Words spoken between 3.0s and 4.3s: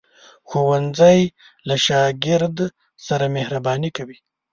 سره مهرباني کوي